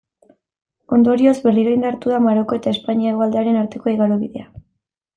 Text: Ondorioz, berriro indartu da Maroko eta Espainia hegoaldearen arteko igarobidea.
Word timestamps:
Ondorioz, 0.97 1.35
berriro 1.43 1.75
indartu 1.79 2.15
da 2.15 2.23
Maroko 2.31 2.59
eta 2.63 2.75
Espainia 2.79 3.15
hegoaldearen 3.15 3.63
arteko 3.65 3.97
igarobidea. 3.97 4.53